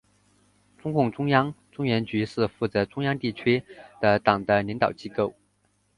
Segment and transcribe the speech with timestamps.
[0.79, 3.63] 中共中央中原局是负责中央地区
[4.01, 5.35] 的党的领导机构。